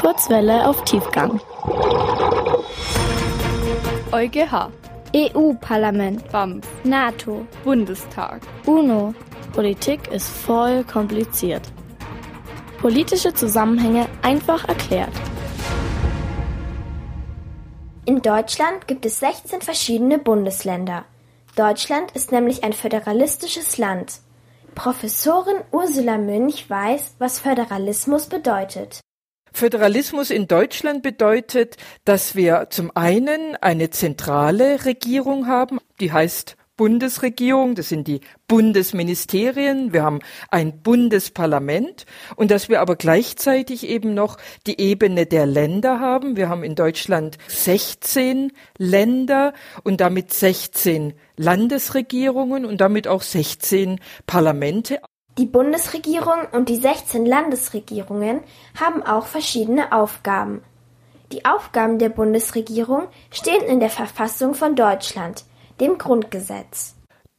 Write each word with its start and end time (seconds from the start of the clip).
Kurzwelle 0.00 0.68
auf 0.68 0.84
Tiefgang. 0.84 1.40
EuGH, 4.12 4.70
EU-Parlament, 5.12 6.30
BAMF, 6.30 6.64
NATO, 6.84 7.44
Bundestag. 7.64 8.42
UNO. 8.64 9.12
Politik 9.52 10.06
ist 10.12 10.28
voll 10.28 10.84
kompliziert. 10.84 11.62
Politische 12.80 13.34
Zusammenhänge 13.34 14.06
einfach 14.22 14.68
erklärt. 14.68 15.10
In 18.04 18.22
Deutschland 18.22 18.86
gibt 18.86 19.04
es 19.04 19.18
16 19.18 19.62
verschiedene 19.62 20.20
Bundesländer. 20.20 21.06
Deutschland 21.56 22.12
ist 22.12 22.30
nämlich 22.30 22.62
ein 22.62 22.72
föderalistisches 22.72 23.78
Land. 23.78 24.20
Professorin 24.76 25.58
Ursula 25.72 26.18
Münch 26.18 26.70
weiß, 26.70 27.16
was 27.18 27.40
Föderalismus 27.40 28.26
bedeutet. 28.26 29.00
Föderalismus 29.58 30.30
in 30.30 30.46
Deutschland 30.46 31.02
bedeutet, 31.02 31.76
dass 32.04 32.36
wir 32.36 32.68
zum 32.70 32.92
einen 32.94 33.56
eine 33.56 33.90
zentrale 33.90 34.84
Regierung 34.84 35.48
haben, 35.48 35.80
die 35.98 36.12
heißt 36.12 36.56
Bundesregierung, 36.76 37.74
das 37.74 37.88
sind 37.88 38.06
die 38.06 38.20
Bundesministerien, 38.46 39.92
wir 39.92 40.04
haben 40.04 40.20
ein 40.48 40.80
Bundesparlament 40.80 42.06
und 42.36 42.52
dass 42.52 42.68
wir 42.68 42.80
aber 42.80 42.94
gleichzeitig 42.94 43.88
eben 43.88 44.14
noch 44.14 44.38
die 44.68 44.80
Ebene 44.80 45.26
der 45.26 45.44
Länder 45.44 45.98
haben. 45.98 46.36
Wir 46.36 46.48
haben 46.48 46.62
in 46.62 46.76
Deutschland 46.76 47.36
16 47.48 48.52
Länder 48.78 49.54
und 49.82 50.00
damit 50.00 50.32
16 50.32 51.14
Landesregierungen 51.36 52.64
und 52.64 52.80
damit 52.80 53.08
auch 53.08 53.22
16 53.22 53.98
Parlamente. 54.24 55.00
Die 55.38 55.46
Bundesregierung 55.46 56.48
und 56.50 56.68
die 56.68 56.76
16 56.76 57.24
Landesregierungen 57.24 58.40
haben 58.78 59.04
auch 59.04 59.26
verschiedene 59.26 59.92
Aufgaben. 59.92 60.62
Die 61.30 61.44
Aufgaben 61.44 62.00
der 62.00 62.08
Bundesregierung 62.08 63.06
stehen 63.30 63.62
in 63.62 63.78
der 63.78 63.90
Verfassung 63.90 64.54
von 64.54 64.74
Deutschland 64.74 65.44
dem 65.80 65.96
Grundgesetz. 65.96 66.96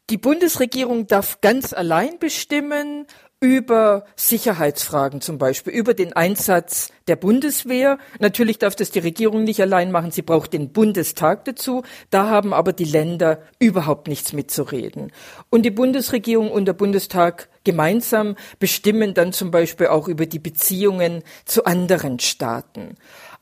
Die 0.09 0.17
Bundesregierung 0.17 1.08
darf 1.08 1.41
ganz 1.41 1.73
allein 1.73 2.19
bestimmen 2.19 3.06
über 3.42 4.04
Sicherheitsfragen 4.18 5.22
zum 5.22 5.38
Beispiel, 5.38 5.72
über 5.72 5.94
den 5.94 6.12
Einsatz 6.12 6.92
der 7.08 7.16
Bundeswehr. 7.16 7.98
Natürlich 8.20 8.59
darf 8.59 8.76
das 8.76 8.92
die 8.92 9.00
Regierung 9.00 9.46
nicht 9.46 9.62
allein 9.62 9.92
machen, 9.92 10.12
sie 10.12 10.23
braucht 10.23 10.52
den 10.52 10.73
Bundestag 10.73 11.46
dazu. 11.46 11.84
Da 12.09 12.30
haben 12.30 12.54
aber 12.54 12.73
die 12.73 12.84
Länder 12.84 13.42
überhaupt 13.58 14.09
nichts 14.09 14.34
mitzureden. 14.34 15.14
Und 15.50 15.64
die 15.64 15.72
Bundesregierung 15.72 16.52
und 16.52 16.66
der 16.66 16.73
Bundestag 16.73 17.48
gemeinsam 17.64 18.36
bestimmen 18.59 19.14
dann 19.14 19.31
zum 19.31 19.52
Beispiel 19.52 19.88
auch 19.88 20.09
über 20.09 20.26
die 20.26 20.40
Beziehungen 20.40 21.24
zu 21.46 21.64
anderen 21.64 22.20
Staaten. 22.20 22.96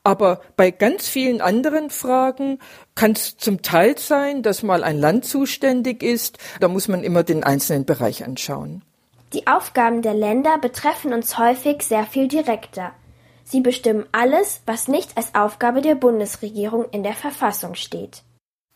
Aber 0.04 0.40
bei 0.56 0.70
ganz 0.70 1.08
vielen 1.08 1.40
anderen 1.40 1.90
Fragen 1.90 2.60
kann 2.94 3.12
es 3.12 3.36
zum 3.36 3.62
Teil 3.62 3.98
sein, 3.98 4.44
dass 4.44 4.62
mal 4.62 4.84
ein 4.84 4.98
Land 4.98 5.24
zuständig 5.24 6.04
ist. 6.04 6.38
Da 6.60 6.68
muss 6.68 6.86
man 6.86 7.02
immer 7.02 7.24
den 7.24 7.42
einzelnen 7.42 7.84
Bereich 7.84 8.24
anschauen. 8.24 8.82
Die 9.34 9.46
Aufgaben 9.46 10.00
der 10.02 10.14
Länder 10.14 10.58
betreffen 10.58 11.12
uns 11.12 11.36
häufig 11.38 11.82
sehr 11.82 12.04
viel 12.04 12.28
direkter. 12.28 12.92
Sie 13.44 13.60
bestimmen 13.60 14.06
alles, 14.12 14.62
was 14.66 14.88
nicht 14.88 15.16
als 15.16 15.34
Aufgabe 15.34 15.82
der 15.82 15.94
Bundesregierung 15.94 16.86
in 16.90 17.02
der 17.02 17.14
Verfassung 17.14 17.74
steht. 17.74 18.22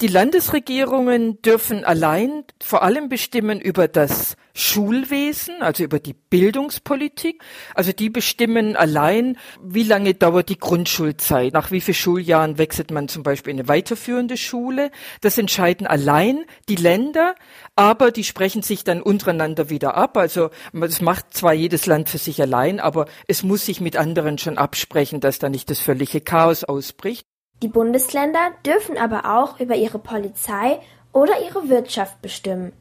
Die 0.03 0.09
Landesregierungen 0.09 1.41
dürfen 1.43 1.85
allein 1.85 2.43
vor 2.61 2.83
allem 2.83 3.09
bestimmen 3.09 3.61
über 3.61 3.87
das 3.87 4.35
Schulwesen, 4.53 5.63
also 5.63 5.85
über 5.85 6.01
die 6.01 6.13
Bildungspolitik. 6.13 7.41
Also 7.77 7.93
die 7.93 8.11
bestimmen 8.11 8.75
allein, 8.75 9.39
wie 9.63 9.85
lange 9.85 10.15
dauert 10.15 10.49
die 10.49 10.59
Grundschulzeit, 10.59 11.53
nach 11.53 11.71
wie 11.71 11.81
vielen 11.81 11.95
Schuljahren 11.95 12.59
wechselt 12.59 12.91
man 12.91 13.07
zum 13.07 13.23
Beispiel 13.23 13.53
in 13.53 13.61
eine 13.61 13.69
weiterführende 13.69 14.37
Schule. 14.37 14.91
Das 15.21 15.39
entscheiden 15.39 15.87
allein 15.87 16.47
die 16.69 16.75
Länder, 16.75 17.37
aber 17.77 18.11
die 18.11 18.25
sprechen 18.25 18.63
sich 18.63 18.83
dann 18.83 19.03
untereinander 19.03 19.71
wieder 19.71 19.95
ab. 19.95 20.17
Also 20.17 20.51
das 20.73 21.01
macht 21.01 21.33
zwar 21.33 21.53
jedes 21.53 21.87
Land 21.87 22.09
für 22.09 22.19
sich 22.19 22.43
allein, 22.43 22.81
aber 22.81 23.07
es 23.29 23.45
muss 23.45 23.67
sich 23.67 23.81
mit 23.81 23.97
anderen 23.97 24.37
schon 24.39 24.59
absprechen, 24.59 25.21
dass 25.21 25.39
da 25.39 25.49
nicht 25.49 25.71
das 25.71 25.79
völlige 25.79 26.21
Chaos 26.21 26.65
ausbricht. 26.65 27.25
Die 27.63 27.69
Bundesländer 27.69 28.51
dürfen 28.67 28.99
aber 28.99 29.39
auch 29.39 29.61
über 29.61 29.77
ihre 29.77 30.01
Polizei 30.01 30.81
oder 31.13 31.41
ihre 31.45 31.69
Wirtschaft 31.69 32.21
bestimmen. 32.21 32.73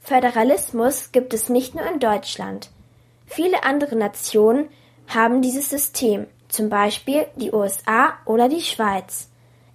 Föderalismus 0.00 1.10
gibt 1.12 1.32
es 1.32 1.48
nicht 1.48 1.74
nur 1.74 1.86
in 1.86 2.00
Deutschland. 2.00 2.70
Viele 3.26 3.64
andere 3.64 3.96
Nationen 3.96 4.68
haben 5.06 5.40
dieses 5.40 5.70
System, 5.70 6.26
zum 6.48 6.68
Beispiel 6.68 7.26
die 7.36 7.52
USA 7.52 8.12
oder 8.26 8.48
die 8.48 8.60
Schweiz. 8.60 9.28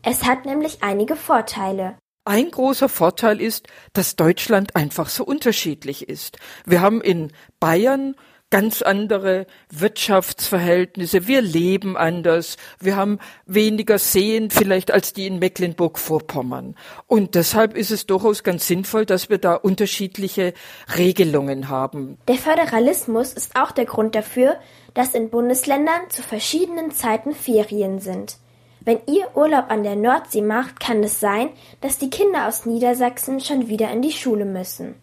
Es 0.03 0.25
hat 0.25 0.45
nämlich 0.45 0.83
einige 0.83 1.15
Vorteile. 1.15 1.95
Ein 2.25 2.51
großer 2.51 2.89
Vorteil 2.89 3.41
ist, 3.41 3.67
dass 3.93 4.15
Deutschland 4.15 4.75
einfach 4.75 5.09
so 5.09 5.23
unterschiedlich 5.23 6.09
ist. 6.09 6.37
Wir 6.65 6.81
haben 6.81 7.01
in 7.01 7.31
Bayern 7.59 8.15
ganz 8.55 8.81
andere 8.81 9.47
Wirtschaftsverhältnisse, 9.69 11.27
wir 11.27 11.41
leben 11.41 11.97
anders, 11.97 12.55
wir 12.79 12.95
haben 12.95 13.19
weniger 13.45 13.99
Seen 13.99 14.49
vielleicht 14.49 14.91
als 14.91 15.11
die 15.11 15.27
in 15.27 15.39
Mecklenburg-Vorpommern. 15.39 16.77
Und 17.05 17.35
deshalb 17.35 17.75
ist 17.75 17.91
es 17.91 18.05
durchaus 18.05 18.43
ganz 18.43 18.65
sinnvoll, 18.65 19.05
dass 19.05 19.29
wir 19.29 19.39
da 19.39 19.55
unterschiedliche 19.55 20.53
Regelungen 20.97 21.67
haben. 21.67 22.17
Der 22.29 22.35
Föderalismus 22.35 23.33
ist 23.33 23.57
auch 23.57 23.71
der 23.71 23.83
Grund 23.83 24.15
dafür, 24.15 24.55
dass 24.93 25.15
in 25.15 25.29
Bundesländern 25.29 26.09
zu 26.09 26.23
verschiedenen 26.23 26.91
Zeiten 26.91 27.33
Ferien 27.33 27.99
sind. 27.99 28.37
Wenn 28.79 28.99
ihr 29.05 29.35
Urlaub 29.35 29.65
an 29.67 29.83
der 29.83 29.97
Nordsee 29.97 30.41
macht, 30.41 30.79
kann 30.79 31.03
es 31.03 31.19
sein, 31.19 31.49
dass 31.81 31.97
die 31.97 32.09
Kinder 32.09 32.47
aus 32.47 32.65
Niedersachsen 32.65 33.41
schon 33.41 33.67
wieder 33.67 33.91
in 33.91 34.01
die 34.01 34.13
Schule 34.13 34.45
müssen. 34.45 34.95